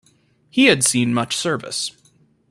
[0.49, 1.91] He had seen much service.